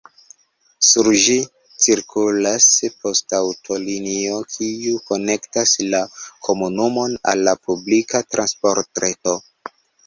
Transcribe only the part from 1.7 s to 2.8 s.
cirkulas